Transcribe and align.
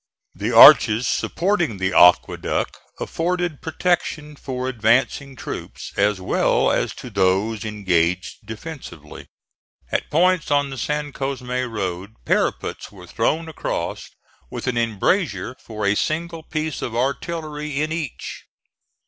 The 0.33 0.51
arches 0.51 1.07
supporting 1.07 1.77
the 1.77 1.93
aqueduct 1.93 2.75
afforded 2.99 3.61
protection 3.61 4.35
for 4.35 4.67
advancing 4.67 5.35
troops 5.35 5.93
as 5.95 6.19
well 6.19 6.71
as 6.71 6.95
to 6.95 7.11
those 7.11 7.63
engaged 7.63 8.37
defensively. 8.43 9.27
At 9.91 10.09
points 10.09 10.49
on 10.49 10.71
the 10.71 10.77
San 10.79 11.13
Cosme 11.13 11.51
road 11.69 12.15
parapets 12.25 12.91
were 12.91 13.05
thrown 13.05 13.47
across, 13.47 14.09
with 14.49 14.65
an 14.65 14.75
embrasure 14.75 15.55
for 15.59 15.85
a 15.85 15.93
single 15.93 16.41
piece 16.41 16.81
of 16.81 16.95
artillery 16.95 17.79
in 17.79 17.91
each. 17.91 18.45